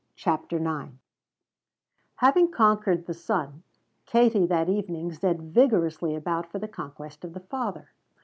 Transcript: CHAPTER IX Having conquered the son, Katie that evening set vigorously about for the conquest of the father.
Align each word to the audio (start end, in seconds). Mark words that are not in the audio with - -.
CHAPTER 0.15 0.55
IX 0.57 0.93
Having 2.15 2.49
conquered 2.49 3.05
the 3.05 3.13
son, 3.13 3.61
Katie 4.07 4.47
that 4.47 4.67
evening 4.67 5.11
set 5.13 5.37
vigorously 5.37 6.15
about 6.15 6.47
for 6.51 6.57
the 6.57 6.67
conquest 6.67 7.23
of 7.23 7.33
the 7.35 7.39
father. 7.39 7.91